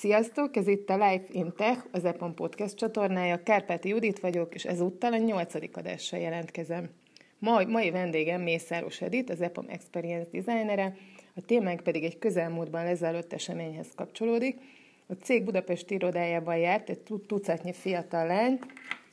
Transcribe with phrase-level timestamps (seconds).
[0.00, 3.42] Sziasztok, ez itt a Life in Tech, az EPON Podcast csatornája.
[3.42, 6.90] Kárpáti Judit vagyok, és ezúttal a nyolcadik adással jelentkezem.
[7.38, 10.96] Mai, mai vendégem Mészáros Edith, az EPON Experience designere,
[11.34, 14.58] a témánk pedig egy közelmúltban lezárult eseményhez kapcsolódik.
[15.06, 18.58] A cég Budapesti irodájában járt egy tucatnyi fiatal lány,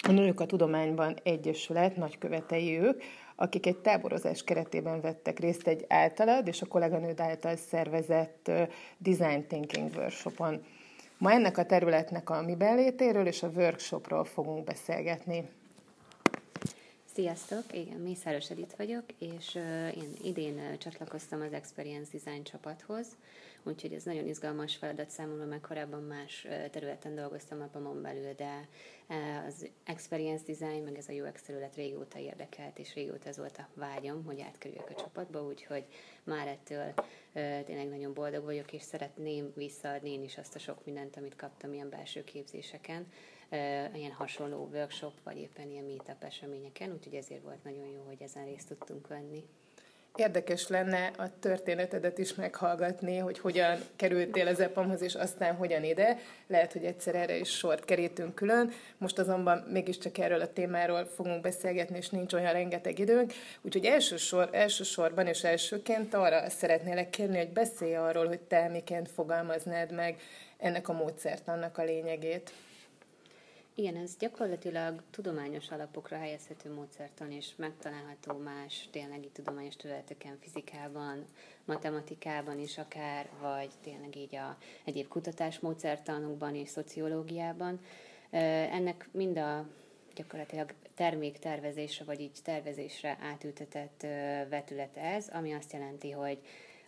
[0.07, 3.01] a Nők a Tudományban Egyesület nagykövetei ők,
[3.35, 8.51] akik egy táborozás keretében vettek részt egy általad és a kolléganőd által szervezett
[8.97, 10.65] Design Thinking workshopon.
[11.17, 15.49] Ma ennek a területnek a mi belétéről és a workshopról fogunk beszélgetni.
[17.13, 19.55] Sziasztok, igen, Mészáros Edith vagyok, és
[19.95, 23.07] én idén csatlakoztam az Experience Design csapathoz,
[23.63, 28.67] úgyhogy ez nagyon izgalmas feladat számomra, mert korábban más területen dolgoztam a PAMon belül, de
[29.47, 33.67] az Experience Design, meg ez a UX terület régóta érdekelt, és régóta ez volt a
[33.73, 35.85] vágyam, hogy átkerüljek a csapatba, úgyhogy
[36.23, 36.93] már ettől
[37.63, 41.73] tényleg nagyon boldog vagyok, és szeretném visszaadni én is azt a sok mindent, amit kaptam
[41.73, 43.07] ilyen belső képzéseken,
[43.93, 48.45] ilyen hasonló workshop, vagy éppen ilyen meetup eseményeken, úgyhogy ezért volt nagyon jó, hogy ezen
[48.45, 49.43] részt tudtunk venni.
[50.17, 56.17] Érdekes lenne a történetedet is meghallgatni, hogy hogyan kerültél az EPAM-hoz, és aztán hogyan ide.
[56.47, 58.71] Lehet, hogy egyszer erre is sort kerítünk külön.
[58.97, 63.33] Most azonban mégiscsak erről a témáról fogunk beszélgetni, és nincs olyan rengeteg időnk.
[63.61, 69.91] Úgyhogy elsősor, elsősorban és elsőként arra szeretnélek kérni, hogy beszélj arról, hogy te miként fogalmaznád
[69.91, 70.19] meg
[70.57, 72.51] ennek a módszertannak a lényegét.
[73.75, 81.25] Igen, ez gyakorlatilag tudományos alapokra helyezhető módszertan, és megtalálható más ténylegi tudományos területeken, fizikában,
[81.65, 87.79] matematikában is akár, vagy tényleg így a egyéb kutatásmódszertanokban és szociológiában.
[88.71, 89.67] Ennek mind a
[90.15, 94.01] gyakorlatilag terméktervezésre, vagy így tervezésre átültetett
[94.49, 96.39] vetület ez, ami azt jelenti, hogy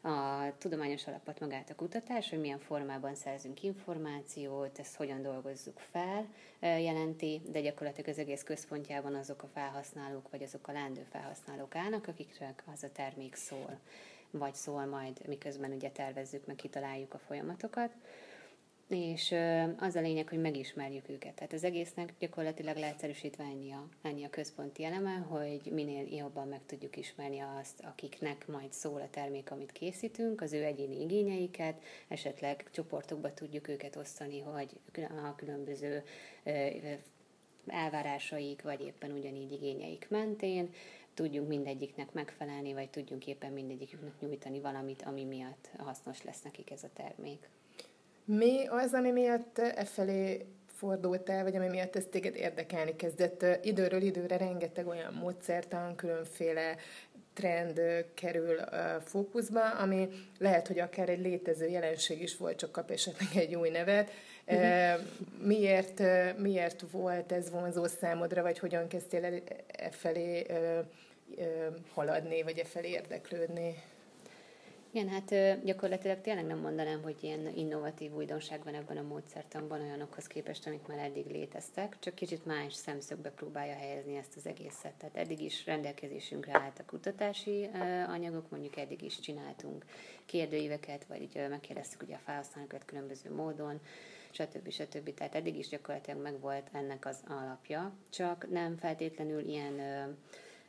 [0.06, 6.28] a tudományos alapot magát a kutatás, hogy milyen formában szerzünk információt, ezt hogyan dolgozzuk fel,
[6.59, 12.07] jelenti, de gyakorlatilag az egész központjában azok a felhasználók, vagy azok a lendő felhasználók állnak,
[12.07, 13.79] akikre az a termék szól,
[14.31, 17.91] vagy szól majd, miközben ugye tervezzük, meg kitaláljuk a folyamatokat
[18.88, 19.35] és
[19.78, 21.34] az a lényeg, hogy megismerjük őket.
[21.34, 26.62] Tehát az egésznek gyakorlatilag leegyszerűsítve ennyi a, ennyi a központi eleme, hogy minél jobban meg
[26.66, 32.69] tudjuk ismerni azt, akiknek majd szól a termék, amit készítünk, az ő egyéni igényeiket, esetleg
[32.72, 34.69] csoportokba tudjuk őket osztani, hogy
[35.25, 36.03] a különböző
[37.67, 40.73] elvárásaik, vagy éppen ugyanígy igényeik mentén
[41.13, 46.84] tudjunk mindegyiknek megfelelni, vagy tudjunk éppen mindegyiküknek nyújtani valamit, ami miatt hasznos lesz nekik ez
[46.84, 47.50] a termék.
[48.25, 53.46] Mi az, ami miatt e felé fordultál, vagy ami miatt ez téged érdekelni kezdett?
[53.62, 56.75] Időről időre rengeteg olyan módszertan, különféle
[57.34, 57.81] trend
[58.14, 58.59] kerül
[59.03, 60.09] fókuszba, ami
[60.40, 64.12] lehet, hogy akár egy létező jelenség is volt, csak kap esetleg egy új nevet.
[64.47, 65.02] Uh-huh.
[65.41, 66.02] Miért,
[66.38, 70.46] miért volt ez vonzó számodra, vagy hogyan kezdtél el e felé
[71.94, 73.75] haladni, vagy e felé érdeklődni?
[74.95, 80.28] Igen, hát gyakorlatilag tényleg nem mondanám, hogy ilyen innovatív újdonság van ebben a módszertanban olyanokhoz
[80.28, 84.94] képest, amik már eddig léteztek, csak kicsit más szemszögbe próbálja helyezni ezt az egészet.
[84.97, 87.69] Tehát eddig is rendelkezésünkre állt a kutatási
[88.07, 89.85] anyagok, mondjuk eddig is csináltunk
[90.25, 93.79] kérdőíveket, vagy megkérdeztük ugye a felhasználókat különböző módon,
[94.31, 94.69] stb.
[94.69, 95.13] stb.
[95.13, 99.79] Tehát eddig is gyakorlatilag megvolt ennek az alapja, csak nem feltétlenül ilyen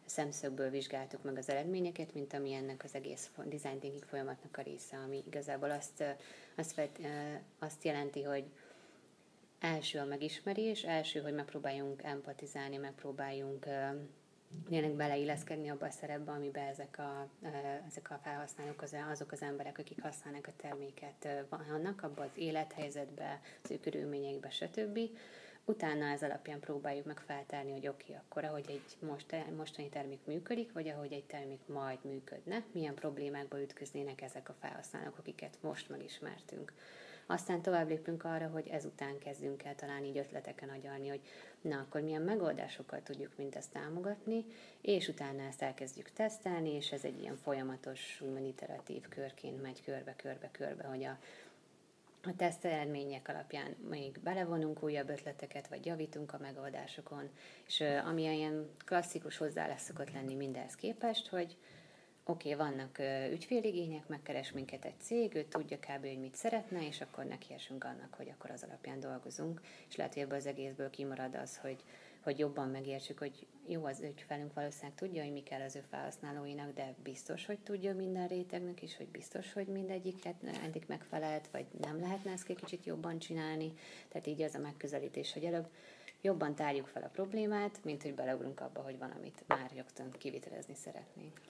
[0.07, 4.97] szemszögből vizsgáltuk meg az eredményeket, mint ami ennek az egész design thinking folyamatnak a része,
[4.97, 6.05] ami igazából azt,
[6.55, 6.81] azt,
[7.59, 8.45] azt jelenti, hogy
[9.59, 13.67] első a megismerés, első, hogy megpróbáljunk empatizálni, megpróbáljunk
[14.69, 17.29] tényleg beleilleszkedni abba a szerepbe, amiben ezek a,
[17.87, 23.71] ezek a felhasználók, azok az emberek, akik használnak a terméket, vannak abban az élethelyzetbe, az
[23.71, 24.99] ő körülményekbe, stb
[25.67, 30.21] utána ez alapján próbáljuk meg feltárni, hogy oké, okay, akkor ahogy egy most, mostani termék
[30.25, 35.89] működik, vagy ahogy egy termék majd működne, milyen problémákba ütköznének ezek a felhasználók, akiket most
[35.89, 36.73] megismertünk.
[37.27, 41.21] Aztán tovább lépünk arra, hogy ezután kezdünk el talán így ötleteken agyalni, hogy
[41.61, 44.45] na akkor milyen megoldásokkal tudjuk mindezt támogatni,
[44.81, 50.87] és utána ezt elkezdjük tesztelni, és ez egy ilyen folyamatos, úgymond iteratív körként megy körbe-körbe-körbe,
[50.87, 51.19] hogy a
[52.27, 57.31] a teszt eredmények alapján még belevonunk újabb ötleteket, vagy javítunk a megoldásokon,
[57.67, 61.57] és ami ilyen klasszikus hozzáállás szokott lenni mindehhez képest, hogy
[62.25, 62.99] oké, okay, vannak
[63.33, 66.07] ügyféligények, megkeres minket egy cég, ő tudja kb.
[66.07, 70.23] hogy mit szeretne, és akkor nekiesünk annak, hogy akkor az alapján dolgozunk, és lehet, hogy
[70.23, 71.85] ebből az egészből kimarad az, hogy
[72.27, 76.73] hogy jobban megértsük, hogy jó, az ügyfelünk valószínűleg tudja, hogy mi kell az ő felhasználóinak,
[76.75, 80.35] de biztos, hogy tudja minden rétegnek is, hogy biztos, hogy mindegyiket
[80.65, 83.73] eddig megfelelt, vagy nem lehetne ezt egy kicsit jobban csinálni.
[84.09, 85.69] Tehát így az a megközelítés, hogy előbb
[86.23, 91.41] jobban tárjuk fel a problémát, mint hogy beleugrunk abba, hogy valamit már rögtön kivitelezni szeretnénk.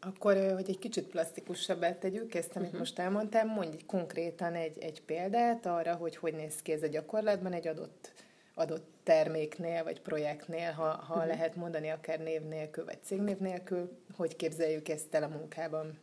[0.00, 2.78] Akkor, hogy egy kicsit plastikusabbá tegyük ezt, amit uh-huh.
[2.78, 7.52] most elmondtam, mondj konkrétan egy, egy példát arra, hogy hogy néz ki ez a gyakorlatban
[7.52, 8.12] egy adott,
[8.54, 11.26] adott terméknél, vagy projektnél, ha, ha uh-huh.
[11.26, 15.98] lehet mondani, akár név nélkül, vagy cégnév nélkül, hogy képzeljük ezt el a munkában.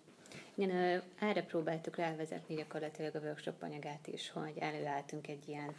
[0.60, 5.76] Igen, erre próbáltuk rávezetni gyakorlatilag a workshop anyagát is, hogy előálltunk egy ilyen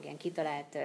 [0.00, 0.78] igen, kitalált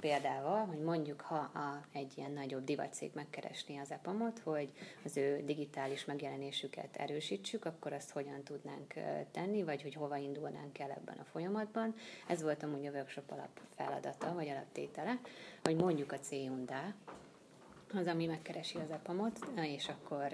[0.00, 4.68] példával, hogy mondjuk, ha a, egy ilyen nagyobb divatcég megkeresni az EPAMot, hogy
[5.04, 8.94] az ő digitális megjelenésüket erősítsük, akkor azt hogyan tudnánk
[9.30, 11.94] tenni, vagy hogy hova indulnánk el ebben a folyamatban.
[12.28, 15.18] Ez volt amúgy a workshop alap feladata, vagy alaptétele,
[15.62, 16.30] hogy mondjuk a C
[17.94, 20.32] az, ami megkeresi az EPAMot, és akkor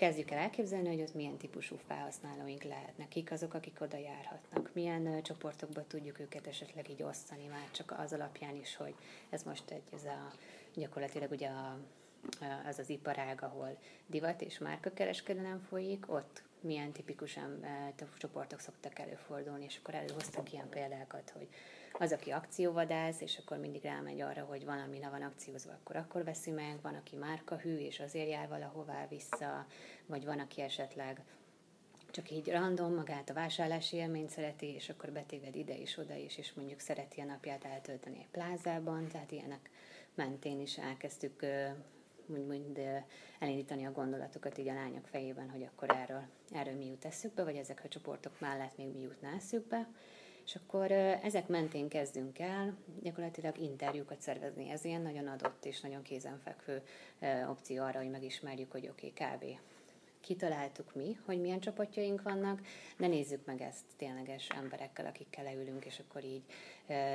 [0.00, 5.06] kezdjük el elképzelni, hogy az milyen típusú felhasználóink lehetnek, kik azok, akik oda járhatnak, milyen
[5.06, 8.94] uh, csoportokba tudjuk őket esetleg így osztani, már csak az alapján is, hogy
[9.30, 10.32] ez most egy, ez a,
[10.74, 11.78] gyakorlatilag ugye a,
[12.68, 13.76] az az iparág, ahol
[14.06, 17.60] divat és márkakereskedelem folyik, ott milyen tipikusan
[17.98, 21.48] uh, csoportok szoktak előfordulni, és akkor előhoztak ilyen példákat, hogy
[21.92, 26.24] az, aki akcióvadász, és akkor mindig rámegy arra, hogy valami na van akciózva, akkor akkor
[26.24, 29.66] veszi meg, van, aki márka hű, és azért jár valahová vissza,
[30.06, 31.22] vagy van, aki esetleg
[32.10, 36.38] csak így random magát a vásárlási élményt szereti, és akkor betéved ide és oda is,
[36.38, 39.70] és mondjuk szereti a napját eltölteni egy plázában, tehát ilyenek
[40.14, 41.46] mentén is elkezdtük
[42.30, 42.80] úgymond
[43.38, 47.56] elindítani a gondolatokat így a lányok fejében, hogy akkor erről, erről mi jut eszükbe, vagy
[47.56, 49.88] ezek a csoportok mellett még mi jutna eszükbe.
[50.44, 50.90] És akkor
[51.22, 54.70] ezek mentén kezdünk el gyakorlatilag interjúkat szervezni.
[54.70, 56.82] Ez ilyen nagyon adott és nagyon kézenfekvő
[57.48, 59.58] opció arra, hogy megismerjük, hogy oké, okay, kb
[60.20, 62.60] kitaláltuk mi, hogy milyen csapatjaink vannak,
[62.96, 66.42] de nézzük meg ezt tényleges emberekkel, akikkel leülünk, és akkor így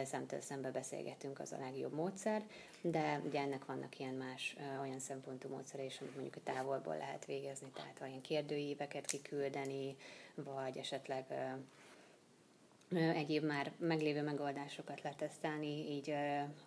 [0.03, 2.43] szemtől szembe beszélgetünk, az a legjobb módszer,
[2.81, 7.25] de ugye ennek vannak ilyen más olyan szempontú módszere is, amit mondjuk a távolból lehet
[7.25, 9.95] végezni, tehát olyan kérdőíveket kiküldeni,
[10.35, 11.25] vagy esetleg
[12.91, 16.09] egyéb már meglévő megoldásokat letesztelni, így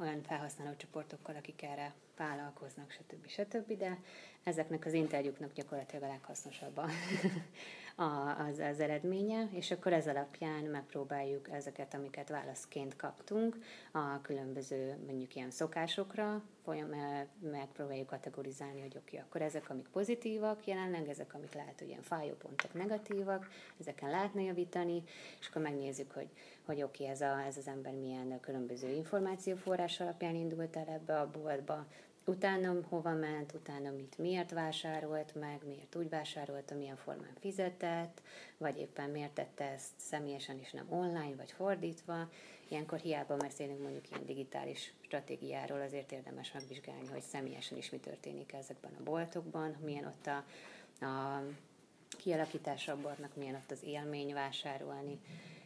[0.00, 3.29] olyan felhasználó csoportokkal, akik erre vállalkoznak, stb.
[3.29, 3.79] stb.
[3.79, 3.99] De
[4.44, 6.88] ezeknek az interjúknak gyakorlatilag a leghasznosabb a,
[7.98, 13.58] az, az eredménye, és akkor ez alapján megpróbáljuk ezeket, amiket válaszként kaptunk,
[13.92, 16.90] a különböző mondjuk ilyen szokásokra, folyam,
[17.40, 22.02] megpróbáljuk kategorizálni, hogy oké, okay, akkor ezek, amik pozitívak jelenleg, ezek, amik lehet, hogy ilyen
[22.02, 23.48] fájópontok negatívak,
[23.80, 25.02] ezeken lehetne javítani,
[25.40, 26.28] és akkor megnézzük, hogy,
[26.64, 31.20] hogy oké, okay, ez, a, ez az ember milyen különböző információforrás alapján indult el ebbe
[31.20, 31.86] a boltba,
[32.28, 38.22] utána hova ment, utána mit miért vásárolt meg, miért úgy vásárolta, milyen formán fizetett,
[38.56, 42.28] vagy éppen miért tette ezt személyesen is nem online, vagy fordítva.
[42.69, 48.52] Ilyenkor hiába beszélünk mondjuk ilyen digitális stratégiáról, azért érdemes megvizsgálni, hogy személyesen is mi történik
[48.52, 50.44] ezekben a boltokban, milyen ott a,
[51.04, 51.42] a
[52.08, 55.20] kialakítása a boltnak, milyen ott az élmény vásárolni.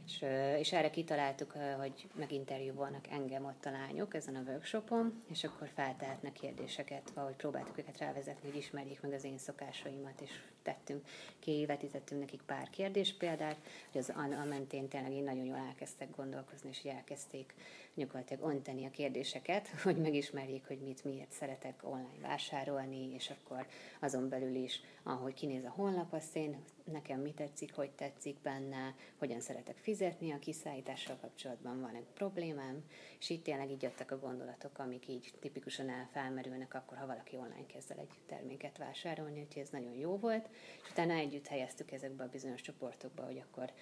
[0.07, 0.25] És,
[0.59, 6.33] és erre kitaláltuk, hogy meginterjúvolnak engem ott a lányok ezen a workshopon, és akkor feltehetnek
[6.33, 10.31] kérdéseket, ahogy próbáltuk őket rávezetni, hogy ismerjék meg az én szokásaimat, és
[10.63, 11.05] tettünk,
[11.39, 13.57] kivetítettünk nekik pár kérdés példát,
[13.93, 17.55] hogy az a mentén tényleg én nagyon jól elkezdtek gondolkozni, és elkezdték
[17.95, 23.67] gyakorlatilag ontani a kérdéseket, hogy megismerjék, hogy mit, miért szeretek online vásárolni, és akkor
[24.01, 28.95] azon belül is, ahogy kinéz a honlap, azt én, nekem mi tetszik, hogy tetszik benne,
[29.19, 32.85] hogyan szeretek fizetni, a kiszállítással kapcsolatban van egy problémám,
[33.19, 37.67] és itt tényleg így jöttek a gondolatok, amik így tipikusan elfelmerülnek akkor, ha valaki online
[37.67, 40.49] kezd el egy terméket vásárolni, úgyhogy ez nagyon jó volt,
[40.83, 43.73] és utána együtt helyeztük ezekbe a bizonyos csoportokba, hogy akkor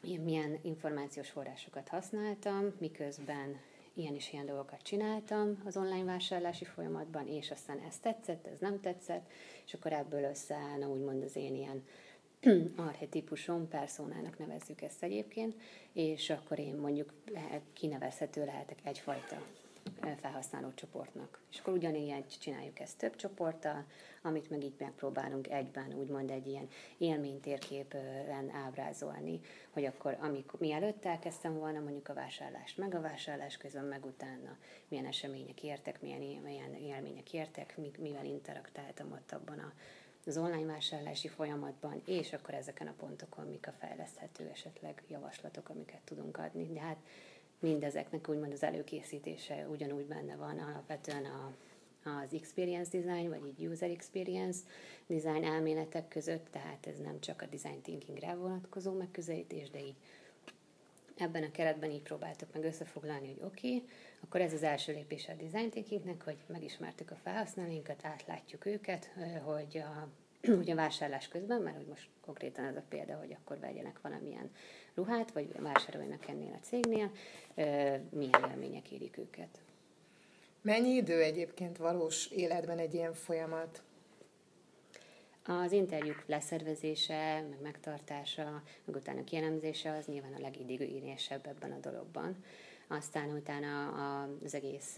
[0.00, 3.60] milyen információs forrásokat használtam, miközben
[4.00, 8.80] ilyen és ilyen dolgokat csináltam az online vásárlási folyamatban, és aztán ez tetszett, ez nem
[8.80, 9.30] tetszett,
[9.66, 11.84] és akkor ebből összeállna úgymond az én ilyen
[12.88, 15.54] archetipusom, personának nevezzük ezt egyébként,
[15.92, 17.12] és akkor én mondjuk
[17.72, 19.42] kinevezhető lehetek egyfajta
[20.20, 21.40] felhasználó csoportnak.
[21.50, 23.84] És akkor ugyanígy csináljuk ezt több csoporttal,
[24.22, 26.68] amit meg így megpróbálunk egyben, úgymond egy ilyen
[26.98, 33.84] élménytérképen ábrázolni, hogy akkor amikor, mielőtt elkezdtem volna mondjuk a vásárlást, meg a vásárlás közben,
[33.84, 34.56] meg utána
[34.88, 39.72] milyen események értek, milyen, milyen élmények értek, mivel interaktáltam ott abban a
[40.26, 46.00] az online vásárlási folyamatban, és akkor ezeken a pontokon mik a fejleszthető esetleg javaslatok, amiket
[46.04, 46.72] tudunk adni.
[46.72, 46.96] De hát
[47.60, 51.52] mindezeknek úgymond az előkészítése ugyanúgy benne van alapvetően a,
[52.04, 54.60] az experience design, vagy így user experience
[55.06, 59.96] design elméletek között, tehát ez nem csak a design thinkingre vonatkozó megközelítés, de így
[61.16, 63.88] ebben a keretben így próbáltuk meg összefoglalni, hogy oké, okay,
[64.20, 69.10] akkor ez az első lépés a design thinkingnek, hogy megismertük a felhasználóinkat, átlátjuk őket,
[69.44, 70.08] hogy a,
[70.60, 74.50] ugye vásárlás közben, mert hogy most konkrétan ez a példa, hogy akkor vegyenek valamilyen
[74.94, 77.10] ruhát, vagy vásároljanak ennél a cégnél,
[78.10, 79.58] milyen élmények érik őket.
[80.62, 83.82] Mennyi idő egyébként valós életben egy ilyen folyamat?
[85.44, 92.44] Az interjúk leszervezése, meg megtartása, meg utána kielemzése az nyilván a legidőigényesebb ebben a dologban.
[92.92, 93.88] Aztán utána
[94.44, 94.96] az egész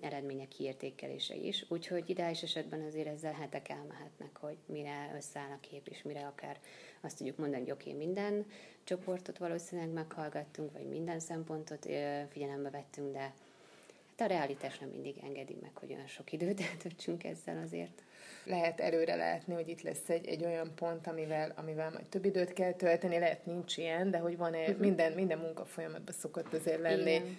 [0.00, 1.64] eredmények kiértékelése is.
[1.68, 6.60] Úgyhogy ideális esetben azért ezzel hetek elmehetnek, hogy mire összeáll a kép, és mire akár
[7.00, 8.46] azt tudjuk mondani, hogy oké, okay, minden
[8.84, 11.88] csoportot valószínűleg meghallgattunk, vagy minden szempontot
[12.28, 17.24] figyelembe vettünk, de hát a realitás nem mindig engedi meg, hogy olyan sok időt eltöltsünk
[17.24, 18.02] ezzel azért
[18.44, 22.52] lehet előre látni, hogy itt lesz egy, egy olyan pont, amivel, amivel majd több időt
[22.52, 24.76] kell tölteni, lehet nincs ilyen, de hogy van uh-huh.
[24.76, 27.36] minden, minden munka folyamatban szokott azért lenni Igen.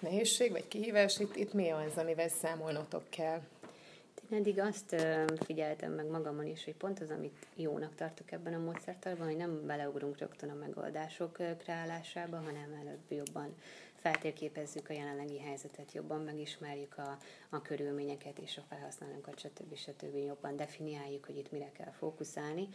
[0.00, 3.40] nehézség vagy kihívás, itt, itt mi az, amivel számolnotok kell?
[4.30, 4.96] Én eddig azt
[5.44, 9.66] figyeltem meg magamon is, hogy pont az, amit jónak tartok ebben a módszertarban, hogy nem
[9.66, 13.54] beleugrunk rögtön a megoldások kreálásába, hanem előbb jobban
[14.02, 17.18] feltérképezzük a jelenlegi helyzetet, jobban megismerjük a,
[17.48, 19.74] a körülményeket és a felhasználókat, stb.
[19.76, 20.16] stb.
[20.16, 22.68] jobban definiáljuk, hogy itt mire kell fókuszálni.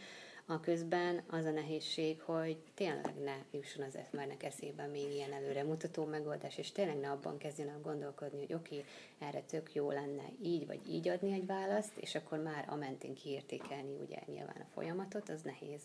[0.50, 5.62] A közben az a nehézség, hogy tényleg ne jusson az embernek eszébe még ilyen előre
[5.62, 10.24] mutató megoldás, és tényleg ne abban kezdjenek gondolkodni, hogy oké, okay, erre tök jó lenne
[10.42, 14.72] így vagy így adni egy választ, és akkor már a mentén kiértékelni ugye nyilván a
[14.74, 15.82] folyamatot, az nehéz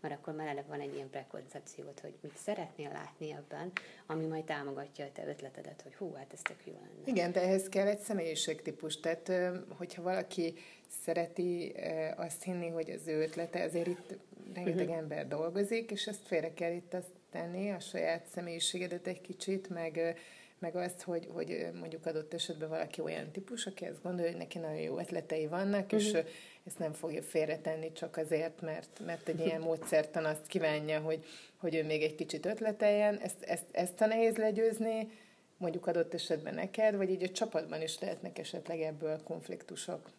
[0.00, 3.72] mert akkor már eleve van egy ilyen prekoncepciót, hogy mit szeretnél látni ebben,
[4.06, 7.02] ami majd támogatja a te ötletedet, hogy hú, hát ez tök jó lenne.
[7.04, 9.32] Igen, de ehhez kell egy személyiségtípus, tehát
[9.68, 10.54] hogyha valaki
[11.02, 11.74] szereti
[12.16, 14.18] azt hinni, hogy az ő ötlete, azért itt
[14.54, 14.96] rengeteg uh-huh.
[14.96, 20.16] ember dolgozik, és ezt félre kell itt azt tenni, a saját személyiségedet egy kicsit, meg
[20.58, 24.58] meg azt, hogy, hogy mondjuk adott esetben valaki olyan típus, aki azt gondolja, hogy neki
[24.58, 26.00] nagyon jó ötletei vannak, uh-huh.
[26.00, 26.26] és mhm.
[26.66, 31.24] Ezt nem fogja félretenni csak azért, mert, mert egy ilyen módszertan azt kívánja, hogy,
[31.56, 33.18] hogy ő még egy kicsit ötleteljen.
[33.18, 35.10] Ezt, ezt, ezt a nehéz legyőzni,
[35.56, 40.10] mondjuk adott esetben neked, vagy így a csapatban is lehetnek esetleg ebből konfliktusok?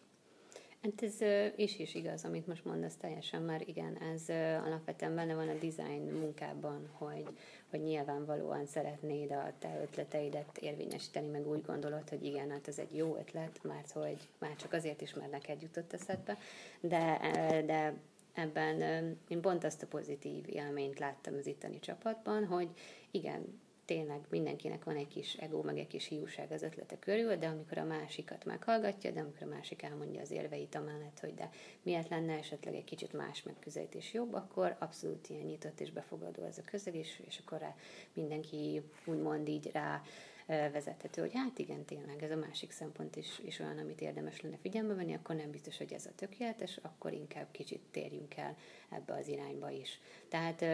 [0.82, 1.20] Hát ez
[1.56, 4.28] is is igaz, amit most mondasz, teljesen már igen, ez
[4.64, 7.28] alapvetően benne van a design munkában, hogy,
[7.70, 12.96] hogy nyilvánvalóan szeretnéd a te ötleteidet érvényesíteni, meg úgy gondolod, hogy igen, hát ez egy
[12.96, 16.38] jó ötlet, mert hogy már csak azért is, mert neked jutott eszedbe,
[16.80, 17.18] de,
[17.66, 17.94] de
[18.32, 18.80] ebben
[19.28, 22.68] én pont azt a pozitív élményt láttam az itteni csapatban, hogy
[23.10, 27.46] igen, tényleg mindenkinek van egy kis ego, meg egy kis hiúság az ötlete körül, de
[27.46, 31.50] amikor a másikat meghallgatja, de amikor a másik elmondja az érveit amellett, hogy de
[31.82, 36.58] miért lenne esetleg egy kicsit más megközelítés jobb, akkor abszolút ilyen nyitott és befogadó ez
[36.58, 37.74] a közeg, és, és akkor rá
[38.12, 40.02] mindenki úgymond így rá
[40.46, 44.56] vezethető, hogy hát igen, tényleg ez a másik szempont is, is olyan, amit érdemes lenne
[44.56, 48.56] figyelme venni, akkor nem biztos, hogy ez a tökéletes, akkor inkább kicsit térjünk el
[48.90, 50.00] ebbe az irányba is.
[50.28, 50.64] Tehát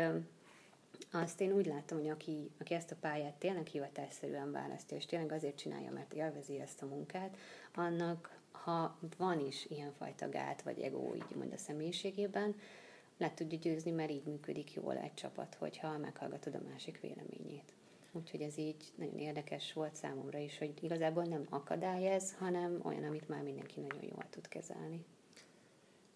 [1.10, 5.32] azt én úgy látom, hogy aki, aki ezt a pályát tényleg hivatásszerűen választja, és tényleg
[5.32, 7.36] azért csinálja, mert élvezi ezt a munkát,
[7.74, 12.54] annak, ha van is ilyenfajta gát vagy ego így mond a személyiségében,
[13.18, 17.72] le tudja győzni, mert így működik jól egy csapat, hogyha meghallgatod a másik véleményét.
[18.12, 23.04] Úgyhogy ez így nagyon érdekes volt számomra is, hogy igazából nem akadály ez, hanem olyan,
[23.04, 25.04] amit már mindenki nagyon jól tud kezelni.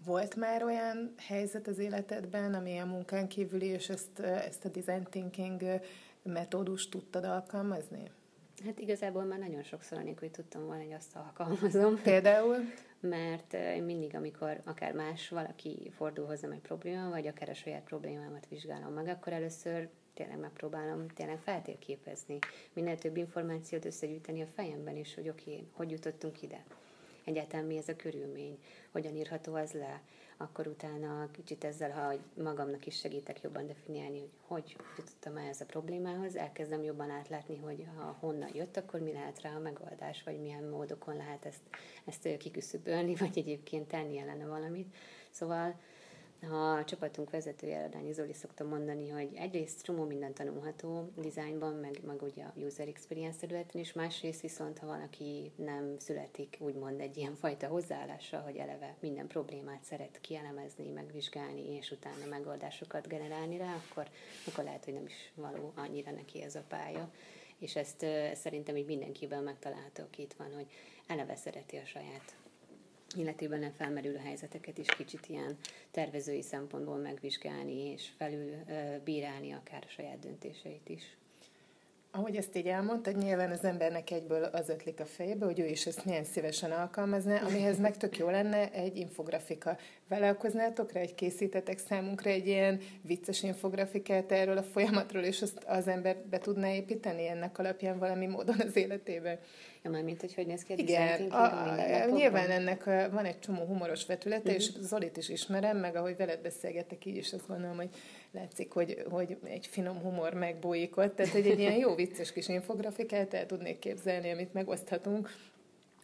[0.04, 5.06] Volt már olyan helyzet az életedben, ami a munkán kívüli, és ezt, ezt a design
[5.10, 5.80] thinking
[6.22, 8.10] metódust tudtad alkalmazni?
[8.64, 12.02] Hát igazából már nagyon sokszor, hogy tudtam volna, hogy azt alkalmazom.
[12.02, 12.56] Például?
[13.00, 17.82] Mert én mindig, amikor akár más valaki fordul hozzám egy probléma, vagy akár a saját
[17.82, 22.38] problémámat vizsgálom meg, akkor először tényleg megpróbálom tényleg feltérképezni,
[22.72, 26.64] minél több információt összegyűjteni a fejemben is, hogy oké, okay, hogy jutottunk ide
[27.28, 28.58] egyáltalán mi ez a körülmény,
[28.90, 30.02] hogyan írható az le,
[30.36, 35.60] akkor utána kicsit ezzel, ha magamnak is segítek jobban definiálni, hogy hogy jutottam el ez
[35.60, 40.22] a problémához, elkezdem jobban átlátni, hogy ha honnan jött, akkor mi lehet rá a megoldás,
[40.22, 41.62] vagy milyen módokon lehet ezt,
[42.04, 44.94] ezt kiküszöbölni, vagy egyébként tenni ellene valamit.
[45.30, 45.80] Szóval
[46.42, 52.22] a csapatunk vezetője, Radányi Zoli szokta mondani, hogy egyrészt csomó minden tanulható dizájnban, meg, meg
[52.22, 57.34] ugye a user experience területen is, másrészt viszont, ha valaki nem születik úgymond egy ilyen
[57.34, 64.08] fajta hozzáállással, hogy eleve minden problémát szeret kielemezni, megvizsgálni, és utána megoldásokat generálni rá, akkor,
[64.46, 67.10] akkor lehet, hogy nem is való annyira neki ez a pálya.
[67.58, 70.66] És ezt szerintem így mindenkiben megtalálható, aki itt van, hogy
[71.06, 72.36] eleve szereti a saját
[73.16, 75.56] életében felmerülő helyzeteket is kicsit ilyen
[75.90, 78.50] tervezői szempontból megvizsgálni, és felül
[79.04, 81.16] bírálni akár a saját döntéseit is.
[82.10, 85.86] Ahogy ezt így elmondtad, nyilván az embernek egyből az ötlik a fejébe, hogy ő is
[85.86, 89.78] ezt milyen szívesen alkalmazná, amihez meg tök jó lenne egy infografika.
[90.08, 95.88] Vállalkoznátok rá, egy készítetek számunkra egy ilyen vicces infografikát erről a folyamatról, és azt az
[95.88, 99.40] ember be tudná építeni ennek alapján valami módon az életébe?
[99.82, 103.38] Ja, már mint hogy hogy néz ki a Igen, a, a, nyilván ennek van egy
[103.38, 104.54] csomó humoros vetülete, uh-huh.
[104.54, 107.90] és Zolit is ismerem, meg ahogy veled beszélgetek, így is azt gondolom, hogy
[108.30, 113.34] látszik, hogy, hogy egy finom humor megbújikott, tehát hogy egy ilyen jó vicces kis infografikát
[113.34, 115.30] el tudnék képzelni, amit megoszthatunk,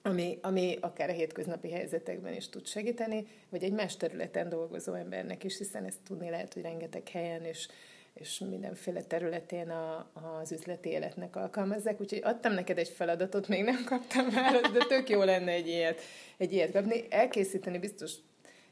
[0.02, 5.44] ami, ami akár a hétköznapi helyzetekben is tud segíteni, vagy egy más területen dolgozó embernek
[5.44, 7.68] is, hiszen ezt tudni lehet, hogy rengeteg helyen és,
[8.14, 12.00] és mindenféle területén a, az üzleti életnek alkalmazzák.
[12.00, 16.00] Úgyhogy adtam neked egy feladatot, még nem kaptam választ, de tök jó lenne egy ilyet,
[16.36, 17.04] egy ilyet kapni.
[17.10, 18.12] Elkészíteni biztos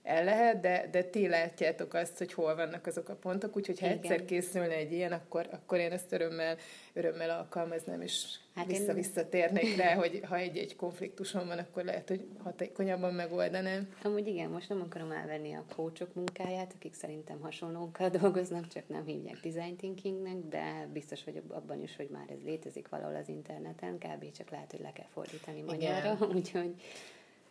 [0.02, 3.86] el lehet, de, de ti látjátok azt, hogy hol vannak azok a pontok, úgyhogy ha
[3.86, 3.98] Igen.
[3.98, 6.56] egyszer készülne egy ilyen, akkor, akkor én ezt örömmel,
[6.92, 13.14] örömmel alkalmaznám, és hát vissza-visszatérnék rá, hogy ha egy-egy konfliktusom van, akkor lehet, hogy hatékonyabban
[13.14, 13.88] megoldanám.
[14.02, 19.04] Amúgy igen, most nem akarom elvenni a coachok munkáját, akik szerintem hasonlókkal dolgoznak, csak nem
[19.04, 23.98] hívják design thinkingnek, de biztos vagyok abban is, hogy már ez létezik valahol az interneten,
[23.98, 24.30] kb.
[24.30, 26.74] csak lehet, hogy le kell fordítani magyarra, úgyhogy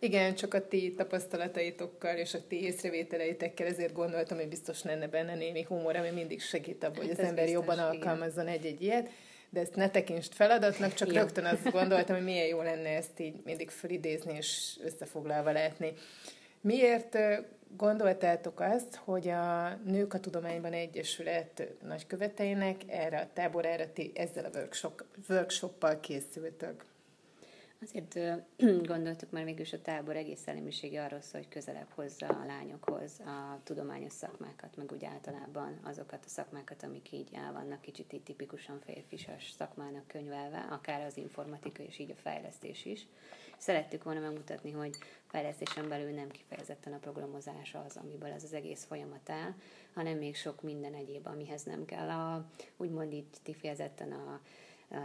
[0.03, 5.35] igen, csak a ti tapasztalataitokkal és a ti észrevételeitekkel, ezért gondoltam, hogy biztos lenne benne
[5.35, 9.09] némi humor, ami mindig segít abban, hogy hát az ember biztos, jobban alkalmazzon egy-egy ilyet.
[9.49, 13.35] De ezt ne tekintsd feladatnak, csak rögtön azt gondoltam, hogy milyen jó lenne ezt így
[13.45, 15.93] mindig felidézni és összefoglalva látni.
[16.61, 17.17] Miért
[17.77, 24.57] gondoltátok azt, hogy a Nők a Tudományban Egyesület nagyköveteinek erre a táborára ti ezzel a
[24.57, 26.85] workshop, workshoppal készültök?
[27.83, 28.19] Azért
[28.93, 33.59] gondoltuk, mert mégis a tábor egész szellemisége arról szól, hogy közelebb hozza a lányokhoz a
[33.63, 38.79] tudományos szakmákat, meg úgy általában azokat a szakmákat, amik így el vannak kicsit így tipikusan
[38.85, 43.07] férfisas szakmának könyvelve, akár az informatika és így a fejlesztés is.
[43.57, 48.83] Szerettük volna megmutatni, hogy fejlesztésen belül nem kifejezetten a programozás az, amiből ez az egész
[48.83, 49.53] folyamat áll,
[49.93, 52.45] hanem még sok minden egyéb, amihez nem kell a,
[52.77, 54.41] úgymond így kifejezetten a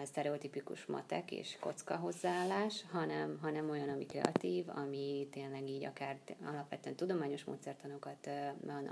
[0.05, 6.96] sztereotipikus matek és kocka hozzáállás, hanem, hanem olyan, ami kreatív, ami tényleg így akár alapvetően
[6.96, 8.31] tudományos módszertanokat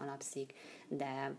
[0.00, 0.52] alapszik,
[0.88, 1.34] de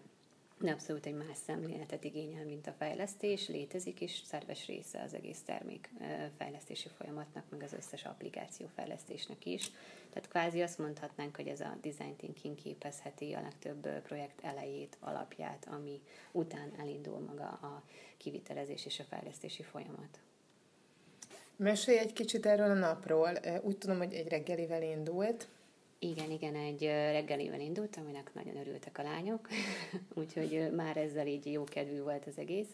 [0.61, 5.89] abszolút egy más szemléletet igényel, mint a fejlesztés, létezik, és szerves része az egész termék
[6.37, 9.71] fejlesztési folyamatnak, meg az összes applikáció fejlesztésnek is.
[10.09, 15.67] Tehát kvázi azt mondhatnánk, hogy ez a design thinking képezheti a legtöbb projekt elejét, alapját,
[15.71, 17.83] ami után elindul maga a
[18.17, 20.19] kivitelezés és a fejlesztési folyamat.
[21.55, 23.31] Mesélj egy kicsit erről a napról.
[23.61, 25.47] Úgy tudom, hogy egy reggelivel indult.
[25.99, 29.47] Igen, igen, egy reggelivel indult, aminek nagyon örültek a lányok,
[30.13, 32.69] úgyhogy már ezzel így jó kedvű volt az egész.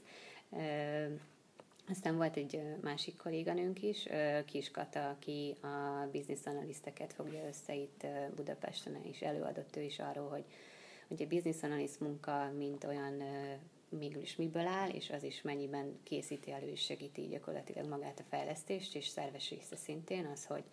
[1.90, 4.08] Aztán volt egy másik kolléganőnk is,
[4.46, 8.06] Kis Kata, aki a business analiszteket fogja össze itt
[8.36, 10.44] Budapesten, és előadott ő is arról, hogy,
[11.08, 13.24] hogy a business analyst munka, mint olyan
[13.90, 18.30] mégis is miből áll, és az is mennyiben készíti elő és segíti gyakorlatilag magát a
[18.30, 20.64] fejlesztést, és szerves része szintén az, hogy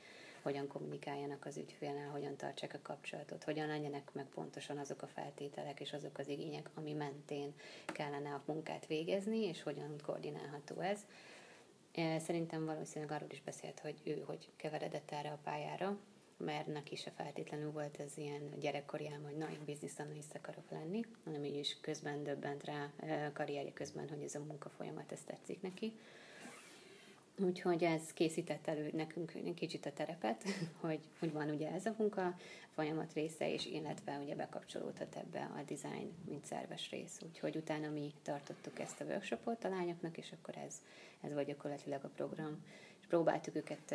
[0.42, 5.80] hogyan kommunikáljanak az ügyfélnel, hogyan tartsák a kapcsolatot, hogyan legyenek meg pontosan azok a feltételek
[5.80, 7.54] és azok az igények, ami mentén
[7.86, 11.00] kellene a munkát végezni, és hogyan koordinálható ez.
[12.18, 15.98] Szerintem valószínűleg arról is beszélt, hogy ő hogy keveredett erre a pályára,
[16.36, 21.04] mert neki se feltétlenül volt ez ilyen gyerekkoriában, hogy na, én business analyst akarok lenni,
[21.24, 22.92] hanem így is közben döbbent rá
[23.32, 25.98] karrierje közben, hogy ez a munkafolyamat, ez tetszik neki.
[27.40, 30.44] Úgyhogy ez készített elő nekünk kicsit a terepet,
[30.80, 32.34] hogy, hogy van ugye ez a munka
[32.74, 37.20] folyamat része, és illetve ugye bekapcsolódhat ebbe a design, mint szerves rész.
[37.26, 40.82] Úgyhogy utána mi tartottuk ezt a workshopot a lányoknak, és akkor ez,
[41.20, 42.64] ez volt gyakorlatilag a program.
[43.00, 43.94] És próbáltuk őket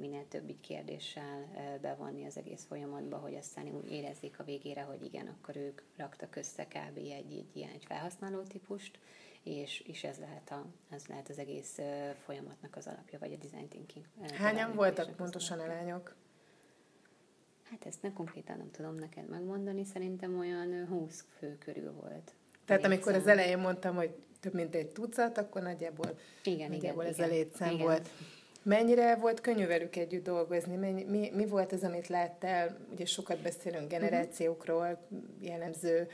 [0.00, 1.48] minél több így kérdéssel
[1.80, 6.36] bevonni az egész folyamatba, hogy aztán úgy érezzék a végére, hogy igen, akkor ők raktak
[6.36, 6.96] össze kb.
[6.96, 8.98] egy, egy ilyen egy felhasználó típust,
[9.44, 11.78] és, és ez, lehet a, ez lehet az egész
[12.24, 14.04] folyamatnak az alapja, vagy a design thinking.
[14.34, 16.14] Hányan voltak pontosan a lányok?
[17.70, 22.32] Hát ezt ne konkrétan nem tudom neked megmondani, szerintem olyan 20 fő körül volt.
[22.64, 23.20] Tehát amikor szám.
[23.20, 27.30] az elején mondtam, hogy több mint egy tucat, akkor nagyjából, igen, nagyjából igen, ez igen.
[27.30, 27.86] a létszám igen.
[27.86, 28.08] volt.
[28.62, 30.76] Mennyire volt könnyű velük együtt dolgozni?
[30.76, 32.76] Mennyi, mi, mi volt az, amit láttál?
[32.92, 35.06] Ugye sokat beszélünk generációkról,
[35.40, 36.08] jellemző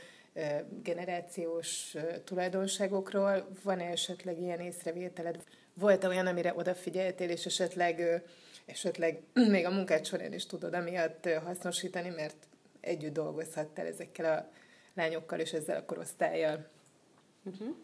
[0.83, 3.47] generációs tulajdonságokról.
[3.63, 5.43] Van-e esetleg ilyen észrevételed?
[5.73, 8.23] Volt-e olyan, amire odafigyeltél, és esetleg,
[8.65, 9.21] esetleg
[9.55, 12.47] még a munkád során is tudod amiatt hasznosítani, mert
[12.79, 14.49] együtt dolgozhattál ezekkel a
[14.93, 16.67] lányokkal és ezzel a korosztályjal?
[17.43, 17.75] Uh-huh.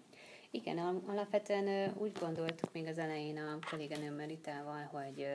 [0.51, 5.27] Igen, alapvetően úgy gondoltuk még az elején a kolléganőmmel Ritával, hogy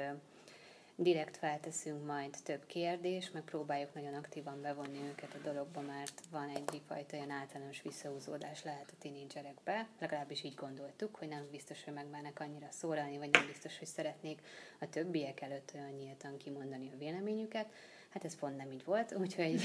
[1.03, 6.49] direkt felteszünk majd több kérdést, meg próbáljuk nagyon aktívan bevonni őket a dologba, mert van
[6.49, 12.41] egyfajta olyan általános visszahúzódás lehet a tinédzserekbe, legalábbis így gondoltuk, hogy nem biztos, hogy megmernek
[12.41, 14.41] annyira szólalni, vagy nem biztos, hogy szeretnék
[14.81, 17.67] a többiek előtt olyan nyíltan kimondani a véleményüket.
[18.09, 19.61] Hát ez pont nem így volt, úgyhogy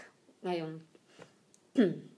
[0.40, 0.88] nagyon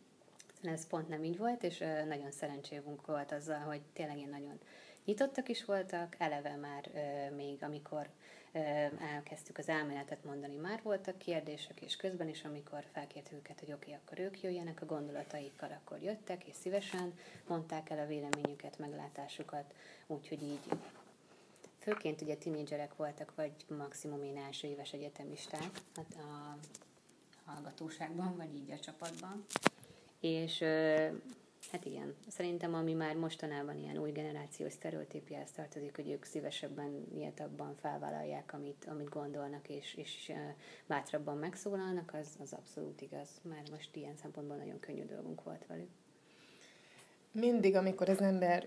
[0.62, 4.58] ez pont nem így volt, és nagyon szerencsévünk volt azzal, hogy tényleg én nagyon
[5.04, 6.90] nyitottak is voltak, eleve már
[7.36, 8.08] még amikor
[9.14, 13.90] elkezdtük az elméletet mondani, már voltak kérdések, és közben is, amikor felkértük őket, hogy oké,
[13.90, 19.74] okay, akkor ők jöjjenek a gondolataikkal, akkor jöttek, és szívesen mondták el a véleményüket, meglátásukat,
[20.06, 20.68] úgyhogy így.
[21.78, 26.56] Főként ugye tinédzserek voltak, vagy maximum én első éves egyetemisták hát a
[27.44, 29.46] hallgatóságban, vagy így a csapatban.
[30.20, 30.64] És
[31.70, 37.74] Hát igen, szerintem ami már mostanában ilyen új generációs sztereotípiához tartozik, hogy ők szívesebben nyíltabban
[37.80, 40.32] felvállalják, amit, amit gondolnak, és, és
[40.86, 43.28] bátrabban megszólalnak, az, az abszolút igaz.
[43.42, 45.88] Már most ilyen szempontból nagyon könnyű dolgunk volt velük.
[47.32, 48.66] Mindig, amikor az ember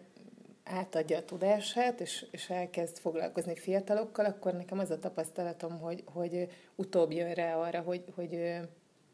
[0.63, 6.47] átadja a tudását, és, és elkezd foglalkozni fiatalokkal, akkor nekem az a tapasztalatom, hogy, hogy
[6.75, 8.59] utóbb jön rá arra, hogy, hogy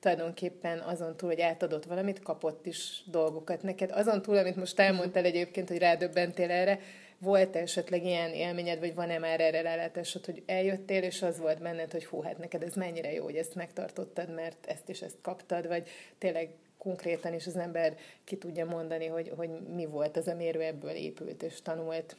[0.04, 3.92] tulajdonképpen azon túl, hogy átadott valamit, kapott is dolgokat neked.
[3.92, 6.80] Azon túl, amit most elmondtál egyébként, hogy rádöbbentél erre,
[7.18, 11.92] volt esetleg ilyen élményed, vagy van-e már erre rálátásod, hogy eljöttél, és az volt benned,
[11.92, 15.68] hogy hú, hát neked ez mennyire jó, hogy ezt megtartottad, mert ezt is ezt kaptad,
[15.68, 15.88] vagy
[16.18, 20.92] tényleg konkrétan is az ember ki tudja mondani, hogy, hogy mi volt az, ami ebből
[20.96, 22.16] épült és tanult.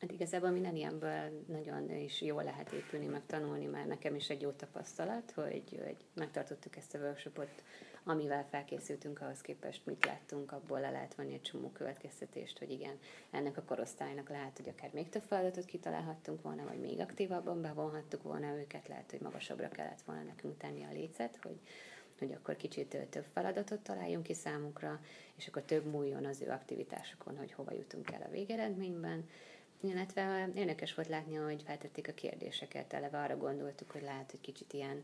[0.00, 4.40] Hát igazából minden ilyenből nagyon is jól lehet épülni, meg tanulni, mert nekem is egy
[4.40, 7.62] jó tapasztalat, hogy, hogy megtartottuk ezt a workshopot,
[8.04, 12.98] amivel felkészültünk, ahhoz képest mit láttunk, abból le lehet venni egy csomó következtetést, hogy igen,
[13.30, 18.22] ennek a korosztálynak lehet, hogy akár még több feladatot kitalálhattunk volna, vagy még aktívabban bevonhattuk
[18.22, 21.60] volna őket, lehet, hogy magasabbra kellett volna nekünk tenni a lécet, hogy,
[22.18, 25.00] hogy akkor kicsit több feladatot találjunk ki számukra,
[25.36, 29.24] és akkor több múljon az ő aktivitásokon, hogy hova jutunk el a végeredményben
[29.80, 32.92] illetve érdekes volt látni, hogy feltették a kérdéseket.
[32.92, 35.02] Eleve arra gondoltuk, hogy lehet, hogy kicsit ilyen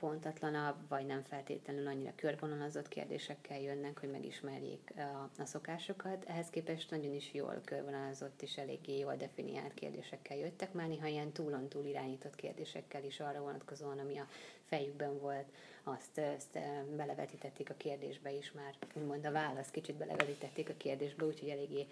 [0.00, 6.24] pontatlanabb, vagy nem feltétlenül annyira körvonalazott kérdésekkel jönnek, hogy megismerjék a, a szokásokat.
[6.24, 11.32] Ehhez képest nagyon is jól körvonalazott és eléggé jól definiált kérdésekkel jöttek, már néha ilyen
[11.32, 14.26] túlon-túl irányított kérdésekkel is arra vonatkozóan, ami a
[14.64, 15.46] fejükben volt,
[15.82, 16.58] azt, azt
[16.96, 21.86] belevetítették a kérdésbe is már, úgymond a választ kicsit belevetítették a kérdésbe, úgyhogy eléggé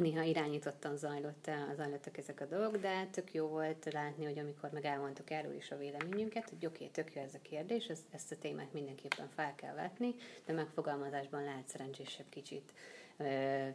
[0.00, 4.84] néha irányítottan zajlott, zajlottak ezek a dolgok, de tök jó volt látni, hogy amikor meg
[4.84, 8.32] elmondtuk erről is a véleményünket, hogy oké, okay, tök jó ez a kérdés, ezt, ezt
[8.32, 10.14] a témát mindenképpen fel kell vetni,
[10.46, 12.72] de megfogalmazásban lehet szerencsésebb kicsit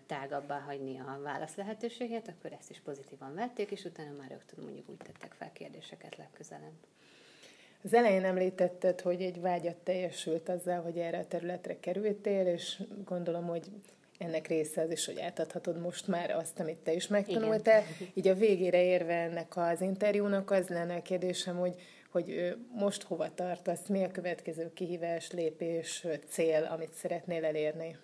[0.05, 4.89] tágabbá hagyni a válasz lehetőséget, akkor ezt is pozitívan vették, és utána már rögtön mondjuk
[4.89, 6.73] úgy tettek fel kérdéseket legközelebb.
[7.83, 13.45] Az elején említetted, hogy egy vágyat teljesült azzal, hogy erre a területre kerültél, és gondolom,
[13.47, 13.71] hogy
[14.17, 17.83] ennek része az is, hogy átadhatod most már azt, amit te is megtanultál.
[17.95, 18.11] Igen.
[18.17, 21.75] Így a végére érve ennek az interjúnak az lenne a kérdésem, hogy,
[22.11, 27.97] hogy most hova tartasz, mi a következő kihívás, lépés, cél, amit szeretnél elérni?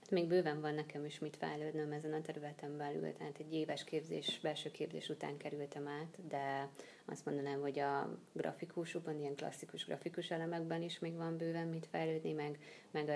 [0.00, 3.84] Hát még bőven van nekem is mit fejlődnöm ezen a területen belül, tehát egy éves
[3.84, 6.68] képzés, belső képzés után kerültem át, de
[7.04, 12.32] azt mondanám, hogy a grafikusokban, ilyen klasszikus grafikus elemekben is még van bőven mit fejlődni,
[12.32, 12.58] meg,
[12.90, 13.10] meg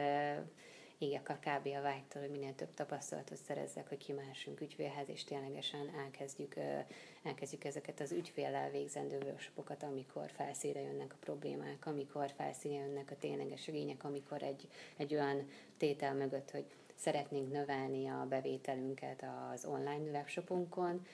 [0.99, 1.67] égek a kb.
[1.67, 6.55] a vágytól, hogy minél több tapasztalatot szerezzek, hogy kimásunk ügyfélhez, és ténylegesen elkezdjük,
[7.23, 13.17] elkezdjük ezeket az ügyféllel végzendő workshopokat, amikor felszíre jönnek a problémák, amikor felszíre jönnek a
[13.19, 20.11] tényleges igények, amikor egy, egy olyan tétel mögött, hogy szeretnénk növelni a bevételünket az online
[20.11, 21.07] webshopunkon,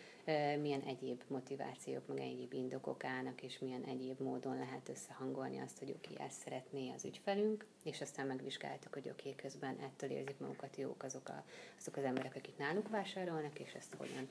[0.60, 5.90] milyen egyéb motivációk, meg egyéb indokok állnak, és milyen egyéb módon lehet összehangolni azt, hogy
[5.90, 11.02] oké, ezt szeretné az ügyfelünk, és aztán megvizsgáltuk, hogy oké, közben ettől érzik magukat jók
[11.02, 11.44] azok, a,
[11.78, 14.28] azok az emberek, akik náluk vásárolnak, és ezt hogyan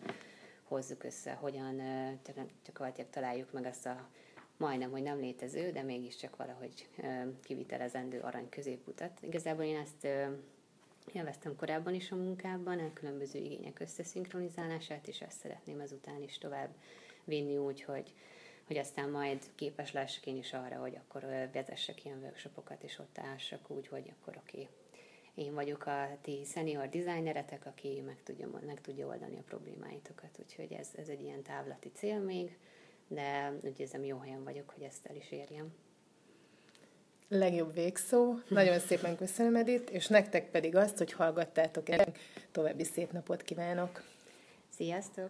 [0.64, 1.76] hozzuk össze, hogyan
[2.66, 4.10] gyakorlatilag találjuk meg azt a
[4.58, 6.88] majdnem, hogy nem létező, de mégiscsak valahogy
[7.44, 9.20] kivitelezendő arany középutat.
[9.22, 10.08] Igazából én ezt
[11.14, 16.70] Élveztem korábban is a munkában, a különböző igények összeszinkronizálását, és ezt szeretném ezután is tovább
[17.24, 18.14] vinni úgy, hogy,
[18.68, 23.18] hogy aztán majd képes lessek én is arra, hogy akkor vezessek ilyen workshopokat, és ott
[23.18, 24.70] álsak úgy, hogy akkor oké, okay,
[25.36, 30.40] én vagyok a ti senior designeretek, aki meg tudja, meg tudja oldani a problémáitokat.
[30.40, 32.58] Úgyhogy ez, ez egy ilyen távlati cél még,
[33.08, 35.74] de úgy érzem, jó helyen vagyok, hogy ezt el is érjem.
[37.34, 38.36] Legjobb végszó.
[38.48, 42.08] Nagyon szépen köszönöm, Edith, és nektek pedig azt, hogy hallgattátok el.
[42.52, 44.04] További szép napot kívánok!
[44.78, 45.30] Sziasztok!